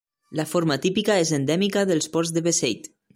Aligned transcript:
La 0.37 0.45
forma 0.53 0.77
típica 0.85 1.17
és 1.25 1.33
endèmica 1.39 1.83
dels 1.91 2.13
Ports 2.17 2.33
de 2.39 2.47
Beseit. 2.49 2.93